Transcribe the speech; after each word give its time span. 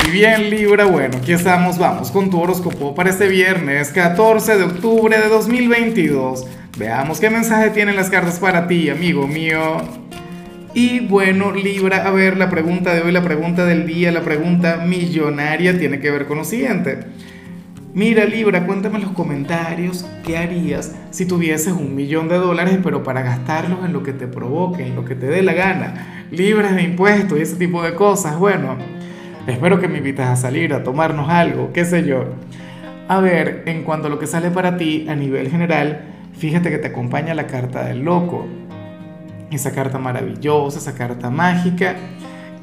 Y 0.00 0.10
bien 0.10 0.50
Libra, 0.50 0.86
bueno, 0.86 1.18
aquí 1.18 1.32
estamos, 1.32 1.78
vamos 1.78 2.10
con 2.10 2.30
tu 2.30 2.40
horóscopo 2.40 2.94
para 2.94 3.10
este 3.10 3.28
viernes 3.28 3.90
14 3.92 4.56
de 4.56 4.64
octubre 4.64 5.16
de 5.16 5.28
2022. 5.28 6.46
Veamos 6.78 7.20
qué 7.20 7.30
mensaje 7.30 7.70
tienen 7.70 7.94
las 7.94 8.10
cartas 8.10 8.40
para 8.40 8.66
ti, 8.66 8.90
amigo 8.90 9.28
mío. 9.28 9.76
Y 10.74 11.00
bueno, 11.00 11.52
Libra, 11.52 12.06
a 12.06 12.10
ver, 12.10 12.36
la 12.36 12.48
pregunta 12.48 12.94
de 12.94 13.02
hoy, 13.02 13.12
la 13.12 13.22
pregunta 13.22 13.64
del 13.64 13.86
día, 13.86 14.10
la 14.10 14.22
pregunta 14.22 14.78
millonaria 14.84 15.78
tiene 15.78 16.00
que 16.00 16.10
ver 16.10 16.26
con 16.26 16.38
lo 16.38 16.44
siguiente. 16.44 17.00
Mira, 17.94 18.24
Libra, 18.24 18.64
cuéntame 18.64 18.96
en 18.96 19.02
los 19.02 19.12
comentarios 19.12 20.06
qué 20.24 20.38
harías 20.38 20.94
si 21.10 21.26
tuvieses 21.26 21.74
un 21.74 21.94
millón 21.94 22.26
de 22.26 22.36
dólares, 22.36 22.78
pero 22.82 23.02
para 23.02 23.20
gastarlos 23.20 23.84
en 23.84 23.92
lo 23.92 24.02
que 24.02 24.14
te 24.14 24.26
provoque, 24.26 24.86
en 24.86 24.96
lo 24.96 25.04
que 25.04 25.14
te 25.14 25.26
dé 25.26 25.42
la 25.42 25.52
gana, 25.52 26.26
libres 26.30 26.74
de 26.74 26.82
impuestos 26.82 27.38
y 27.38 27.42
ese 27.42 27.56
tipo 27.56 27.82
de 27.82 27.94
cosas. 27.94 28.38
Bueno, 28.38 28.78
espero 29.46 29.80
que 29.80 29.88
me 29.88 29.98
invites 29.98 30.26
a 30.26 30.36
salir, 30.36 30.74
a 30.74 30.82
tomarnos 30.82 31.28
algo, 31.28 31.72
qué 31.72 31.84
sé 31.84 32.04
yo. 32.04 32.24
A 33.08 33.20
ver, 33.20 33.64
en 33.66 33.82
cuanto 33.84 34.06
a 34.06 34.10
lo 34.10 34.18
que 34.18 34.26
sale 34.26 34.50
para 34.50 34.76
ti 34.76 35.06
a 35.08 35.14
nivel 35.14 35.50
general, 35.50 36.02
fíjate 36.36 36.70
que 36.70 36.78
te 36.78 36.88
acompaña 36.88 37.34
la 37.34 37.46
carta 37.46 37.84
del 37.84 38.02
loco. 38.02 38.46
Esa 39.50 39.72
carta 39.72 39.98
maravillosa, 39.98 40.78
esa 40.78 40.94
carta 40.94 41.28
mágica, 41.28 41.96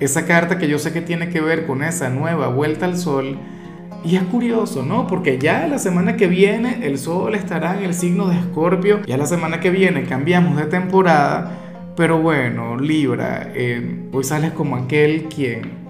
esa 0.00 0.26
carta 0.26 0.58
que 0.58 0.68
yo 0.68 0.78
sé 0.78 0.92
que 0.92 1.02
tiene 1.02 1.28
que 1.28 1.40
ver 1.40 1.66
con 1.66 1.82
esa 1.82 2.08
nueva 2.08 2.48
vuelta 2.48 2.86
al 2.86 2.96
sol 2.96 3.38
y 4.04 4.16
es 4.16 4.22
curioso, 4.22 4.84
¿no? 4.84 5.06
Porque 5.06 5.38
ya 5.38 5.66
la 5.66 5.78
semana 5.78 6.16
que 6.16 6.28
viene 6.28 6.86
el 6.86 6.98
sol 6.98 7.34
estará 7.34 7.76
en 7.76 7.84
el 7.84 7.94
signo 7.94 8.28
de 8.28 8.38
Escorpio, 8.38 9.02
ya 9.04 9.16
la 9.16 9.26
semana 9.26 9.60
que 9.60 9.70
viene 9.70 10.04
cambiamos 10.04 10.56
de 10.56 10.64
temporada, 10.66 11.52
pero 11.96 12.20
bueno, 12.20 12.76
Libra, 12.76 13.50
eh, 13.54 14.06
hoy 14.12 14.22
sales 14.22 14.52
como 14.52 14.76
aquel 14.76 15.24
quien, 15.24 15.87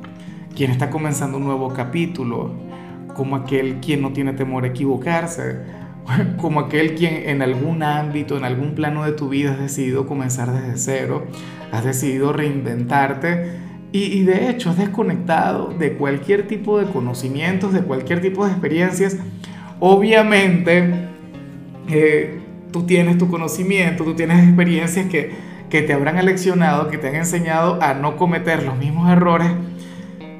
quien 0.58 0.72
está 0.72 0.90
comenzando 0.90 1.36
un 1.36 1.44
nuevo 1.44 1.72
capítulo, 1.72 2.50
como 3.14 3.36
aquel 3.36 3.76
quien 3.76 4.02
no 4.02 4.12
tiene 4.12 4.32
temor 4.32 4.64
a 4.64 4.66
equivocarse, 4.66 5.60
como 6.36 6.58
aquel 6.58 6.96
quien 6.96 7.28
en 7.28 7.42
algún 7.42 7.84
ámbito, 7.84 8.36
en 8.36 8.44
algún 8.44 8.74
plano 8.74 9.04
de 9.04 9.12
tu 9.12 9.28
vida 9.28 9.52
has 9.52 9.60
decidido 9.60 10.04
comenzar 10.08 10.52
desde 10.52 10.76
cero, 10.76 11.26
has 11.70 11.84
decidido 11.84 12.32
reinventarte 12.32 13.52
y, 13.92 14.24
de 14.24 14.50
hecho 14.50 14.70
has 14.70 14.78
desconectado 14.78 15.72
de 15.78 15.92
cualquier 15.92 16.48
tipo 16.48 16.80
de 16.80 16.86
conocimientos, 16.86 17.72
de 17.72 17.82
cualquier 17.82 18.20
tipo 18.20 18.44
de 18.44 18.50
experiencias. 18.50 19.16
Obviamente, 19.78 20.92
eh, 21.88 22.40
tú 22.72 22.82
tienes 22.82 23.16
tu 23.16 23.30
conocimiento, 23.30 24.02
tú 24.02 24.14
tienes 24.14 24.44
experiencias 24.44 25.06
que, 25.06 25.30
que 25.70 25.82
te 25.82 25.92
habrán 25.92 26.18
aleccionado, 26.18 26.88
que 26.88 26.98
te 26.98 27.08
han 27.08 27.14
enseñado 27.14 27.80
a 27.80 27.94
no 27.94 28.16
cometer 28.16 28.64
los 28.64 28.76
mismos 28.76 29.08
errores. 29.08 29.52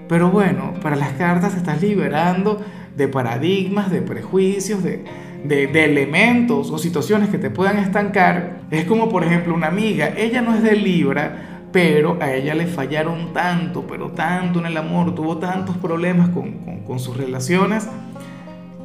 Pero 0.09 0.31
bueno, 0.31 0.75
para 0.83 0.97
las 0.97 1.13
cartas 1.13 1.53
te 1.53 1.59
estás 1.59 1.83
liberando 1.83 2.61
de 2.97 3.09
paradigmas, 3.09 3.91
de 3.91 4.03
prejuicios, 4.03 4.83
de, 4.83 5.05
de, 5.45 5.85
elementos 5.85 6.71
o 6.71 6.79
situaciones 6.79 7.29
que 7.29 7.39
te 7.39 7.51
puedan 7.51 7.79
estancar. 7.79 8.61
Es 8.71 8.85
como 8.85 9.09
por 9.09 9.25
ejemplo 9.25 9.55
una 9.55 9.69
amiga, 9.69 10.13
ella 10.17 10.43
no 10.43 10.55
es 10.55 10.63
de 10.63 10.77
Libra, 10.77 11.59
pero 11.73 12.19
a 12.21 12.33
ella 12.33 12.55
le 12.55 12.67
fallaron 12.67 13.33
tanto, 13.33 13.87
pero 13.87 14.11
tanto 14.11 14.59
en 14.61 14.67
el 14.67 14.77
amor, 14.77 15.15
tuvo 15.15 15.39
tantos 15.39 15.77
problemas 15.77 16.31
con, 16.31 16.99
sus 16.99 17.17
relaciones, 17.17 17.87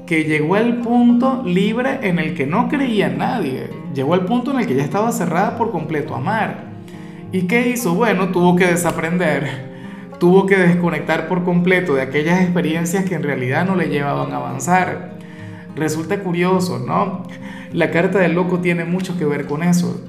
que 0.05 0.25
llegó 0.25 0.55
al 0.55 0.81
punto 0.81 1.41
libre 1.45 1.99
en 2.03 2.19
el 2.19 2.35
que 2.35 2.45
no 2.45 2.67
creía 2.67 3.07
en 3.07 3.17
nadie, 3.17 3.69
llegó 3.95 4.13
al 4.13 4.25
punto 4.25 4.51
en 4.51 4.59
el 4.59 4.67
que 4.67 4.75
ya 4.75 4.83
estaba 4.83 5.11
cerrada 5.11 5.57
por 5.57 5.71
completo 5.71 6.13
a 6.13 6.17
amar. 6.17 6.65
¿Y 7.31 7.43
qué 7.43 7.69
hizo? 7.69 7.95
Bueno, 7.95 8.29
tuvo 8.29 8.55
que 8.55 8.67
desaprender, 8.67 9.72
tuvo 10.23 10.45
que 10.45 10.55
desconectar 10.55 11.27
por 11.27 11.43
completo 11.43 11.95
de 11.95 12.01
aquellas 12.01 12.41
experiencias 12.41 13.03
que 13.03 13.15
en 13.15 13.23
realidad 13.23 13.65
no 13.65 13.75
le 13.75 13.89
llevaban 13.89 14.31
a 14.31 14.37
avanzar. 14.37 15.17
Resulta 15.75 16.21
curioso, 16.21 16.79
¿no? 16.79 17.23
La 17.73 17.91
carta 17.91 18.19
del 18.19 18.31
loco 18.31 18.59
tiene 18.59 18.85
mucho 18.85 19.17
que 19.17 19.25
ver 19.25 19.47
con 19.47 19.63
eso 19.63 19.99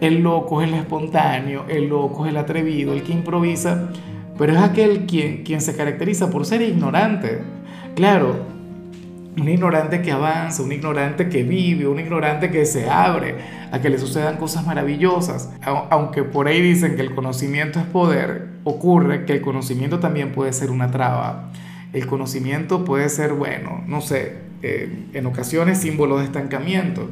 el 0.00 0.22
loco 0.22 0.62
es 0.62 0.68
el 0.68 0.74
espontáneo, 0.74 1.64
el 1.68 1.88
loco 1.88 2.24
es 2.24 2.30
el 2.30 2.36
atrevido, 2.36 2.92
el 2.92 3.02
que 3.02 3.12
improvisa, 3.12 3.90
pero 4.38 4.52
es 4.52 4.58
aquel 4.60 5.06
quien, 5.06 5.42
quien 5.42 5.60
se 5.60 5.74
caracteriza 5.74 6.30
por 6.30 6.46
ser 6.46 6.62
ignorante. 6.62 7.40
Claro, 7.96 8.36
un 9.36 9.48
ignorante 9.48 10.02
que 10.02 10.10
avanza, 10.10 10.62
un 10.62 10.72
ignorante 10.72 11.28
que 11.28 11.42
vive, 11.42 11.86
un 11.86 12.00
ignorante 12.00 12.50
que 12.50 12.66
se 12.66 12.88
abre 12.88 13.36
a 13.70 13.80
que 13.80 13.88
le 13.88 13.98
sucedan 13.98 14.36
cosas 14.36 14.66
maravillosas. 14.66 15.50
Aunque 15.90 16.24
por 16.24 16.48
ahí 16.48 16.60
dicen 16.60 16.96
que 16.96 17.02
el 17.02 17.14
conocimiento 17.14 17.78
es 17.78 17.86
poder, 17.86 18.48
ocurre 18.64 19.24
que 19.24 19.34
el 19.34 19.40
conocimiento 19.40 20.00
también 20.00 20.32
puede 20.32 20.52
ser 20.52 20.70
una 20.70 20.90
traba. 20.90 21.50
El 21.92 22.06
conocimiento 22.06 22.84
puede 22.84 23.08
ser, 23.08 23.32
bueno, 23.32 23.82
no 23.86 24.00
sé, 24.00 24.36
eh, 24.62 25.06
en 25.12 25.26
ocasiones 25.26 25.78
símbolo 25.78 26.18
de 26.18 26.24
estancamiento. 26.24 27.08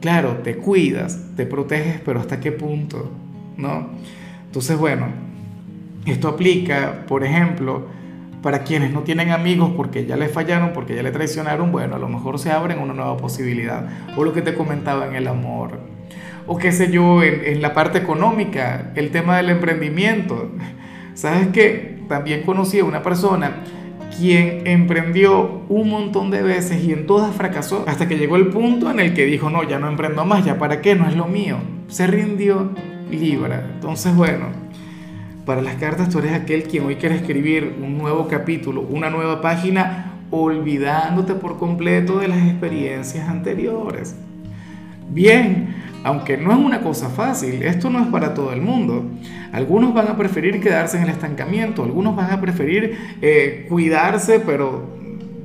Claro, 0.00 0.38
te 0.38 0.56
cuidas, 0.56 1.20
te 1.36 1.46
proteges, 1.46 2.00
pero 2.04 2.20
¿hasta 2.20 2.40
qué 2.40 2.52
punto? 2.52 3.10
¿No? 3.56 3.90
Entonces, 4.46 4.76
bueno, 4.78 5.06
esto 6.06 6.28
aplica, 6.28 7.04
por 7.06 7.24
ejemplo, 7.24 7.86
para 8.42 8.64
quienes 8.64 8.92
no 8.92 9.02
tienen 9.02 9.30
amigos 9.30 9.72
porque 9.76 10.04
ya 10.04 10.16
les 10.16 10.32
fallaron, 10.32 10.72
porque 10.72 10.94
ya 10.94 11.02
le 11.02 11.12
traicionaron, 11.12 11.70
bueno, 11.72 11.96
a 11.96 11.98
lo 11.98 12.08
mejor 12.08 12.38
se 12.38 12.50
abren 12.50 12.78
una 12.80 12.92
nueva 12.92 13.16
posibilidad. 13.16 13.88
O 14.16 14.24
lo 14.24 14.32
que 14.32 14.42
te 14.42 14.54
comentaba 14.54 15.06
en 15.06 15.14
el 15.14 15.28
amor. 15.28 15.78
O 16.46 16.58
qué 16.58 16.72
sé 16.72 16.90
yo, 16.90 17.22
en, 17.22 17.42
en 17.44 17.62
la 17.62 17.72
parte 17.72 17.98
económica, 17.98 18.92
el 18.96 19.10
tema 19.10 19.36
del 19.36 19.50
emprendimiento. 19.50 20.50
¿Sabes 21.14 21.48
qué? 21.52 22.00
También 22.08 22.42
conocí 22.42 22.80
a 22.80 22.84
una 22.84 23.02
persona 23.02 23.62
quien 24.16 24.66
emprendió 24.66 25.62
un 25.68 25.88
montón 25.88 26.30
de 26.30 26.42
veces 26.42 26.84
y 26.84 26.92
en 26.92 27.06
todas 27.06 27.34
fracasó, 27.34 27.84
hasta 27.86 28.08
que 28.08 28.18
llegó 28.18 28.36
el 28.36 28.48
punto 28.48 28.90
en 28.90 29.00
el 29.00 29.14
que 29.14 29.24
dijo, 29.24 29.50
no, 29.50 29.62
ya 29.62 29.78
no 29.78 29.88
emprendo 29.88 30.24
más, 30.24 30.44
ya 30.44 30.58
para 30.58 30.80
qué, 30.80 30.94
no 30.94 31.08
es 31.08 31.16
lo 31.16 31.26
mío. 31.26 31.58
Se 31.88 32.06
rindió 32.06 32.70
Libra. 33.10 33.70
Entonces, 33.74 34.14
bueno, 34.14 34.46
para 35.44 35.62
las 35.62 35.76
cartas 35.76 36.08
tú 36.08 36.18
eres 36.18 36.32
aquel 36.32 36.64
quien 36.64 36.84
hoy 36.84 36.96
quiere 36.96 37.16
escribir 37.16 37.76
un 37.82 37.98
nuevo 37.98 38.28
capítulo, 38.28 38.82
una 38.82 39.10
nueva 39.10 39.40
página, 39.40 40.12
olvidándote 40.30 41.34
por 41.34 41.58
completo 41.58 42.18
de 42.18 42.28
las 42.28 42.38
experiencias 42.38 43.28
anteriores. 43.28 44.14
Bien, 45.10 45.74
aunque 46.04 46.36
no 46.36 46.52
es 46.52 46.58
una 46.58 46.80
cosa 46.80 47.10
fácil, 47.10 47.62
esto 47.62 47.90
no 47.90 48.00
es 48.00 48.06
para 48.06 48.34
todo 48.34 48.52
el 48.52 48.62
mundo. 48.62 49.04
Algunos 49.52 49.92
van 49.92 50.08
a 50.08 50.16
preferir 50.16 50.60
quedarse 50.60 50.96
en 50.96 51.04
el 51.04 51.10
estancamiento, 51.10 51.82
algunos 51.84 52.16
van 52.16 52.30
a 52.30 52.40
preferir 52.40 52.96
eh, 53.20 53.66
cuidarse, 53.68 54.40
pero 54.40 54.90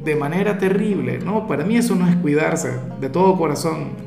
de 0.04 0.16
manera 0.16 0.58
terrible. 0.58 1.20
No, 1.20 1.48
para 1.48 1.66
mí 1.66 1.76
eso 1.76 1.96
no 1.96 2.08
es 2.08 2.16
cuidarse, 2.16 2.72
de 3.02 3.10
todo 3.10 3.38
corazón. 3.38 4.07